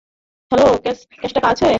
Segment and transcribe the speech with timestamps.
[0.51, 0.67] Hello,
[0.83, 1.67] cash টাকা আছে?